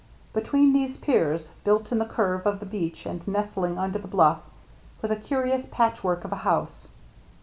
[0.33, 4.41] Between these piers, built in the curve of the beach and nestling under the bluff,
[4.99, 6.87] was a curious patchwork of a house.